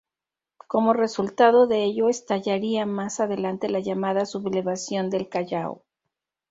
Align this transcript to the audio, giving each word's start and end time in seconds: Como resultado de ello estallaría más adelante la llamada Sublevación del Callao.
Como 0.67 0.93
resultado 0.93 1.67
de 1.67 1.83
ello 1.83 2.09
estallaría 2.09 2.87
más 2.87 3.19
adelante 3.19 3.69
la 3.69 3.81
llamada 3.81 4.25
Sublevación 4.25 5.11
del 5.11 5.29
Callao. 5.29 5.83